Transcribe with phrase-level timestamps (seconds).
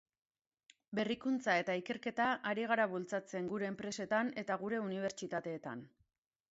[0.99, 5.89] Berrikuntza eta ikerketa ari gara bultzatzen gure enpresetan eta gure unibertsitateetan.